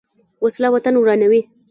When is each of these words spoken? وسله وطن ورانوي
وسله 0.43 0.69
وطن 0.71 0.95
ورانوي 0.97 1.41